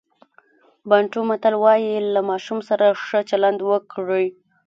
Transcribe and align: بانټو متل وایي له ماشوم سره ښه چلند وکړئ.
بانټو 0.89 1.21
متل 1.29 1.55
وایي 1.63 1.93
له 2.13 2.21
ماشوم 2.29 2.59
سره 2.69 2.85
ښه 3.03 3.19
چلند 3.29 3.59
وکړئ. 3.69 4.25